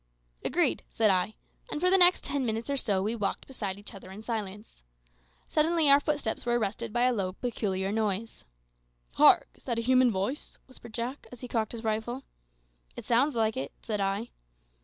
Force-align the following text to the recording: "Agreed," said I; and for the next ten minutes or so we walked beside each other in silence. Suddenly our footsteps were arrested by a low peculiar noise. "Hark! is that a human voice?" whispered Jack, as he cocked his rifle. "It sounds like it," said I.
"Agreed," 0.43 0.81
said 0.89 1.11
I; 1.11 1.35
and 1.71 1.79
for 1.79 1.91
the 1.91 1.97
next 1.99 2.23
ten 2.23 2.43
minutes 2.43 2.71
or 2.71 2.75
so 2.75 3.03
we 3.03 3.15
walked 3.15 3.45
beside 3.45 3.77
each 3.77 3.93
other 3.93 4.09
in 4.09 4.23
silence. 4.23 4.81
Suddenly 5.47 5.91
our 5.91 5.99
footsteps 5.99 6.43
were 6.43 6.57
arrested 6.57 6.91
by 6.91 7.03
a 7.03 7.13
low 7.13 7.33
peculiar 7.33 7.91
noise. 7.91 8.43
"Hark! 9.13 9.47
is 9.53 9.63
that 9.65 9.77
a 9.77 9.81
human 9.83 10.11
voice?" 10.11 10.57
whispered 10.65 10.95
Jack, 10.95 11.27
as 11.31 11.41
he 11.41 11.47
cocked 11.47 11.73
his 11.73 11.83
rifle. 11.83 12.23
"It 12.95 13.05
sounds 13.05 13.35
like 13.35 13.55
it," 13.55 13.73
said 13.83 14.01
I. 14.01 14.31